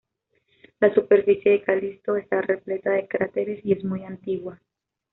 La 0.79 0.91
superficie 0.95 1.51
de 1.51 1.61
Calisto 1.61 2.15
está 2.15 2.41
repleta 2.41 2.89
de 2.89 3.07
cráteres 3.07 3.63
y 3.63 3.73
es 3.73 3.83
muy 3.83 4.03
antigua. 4.03 4.59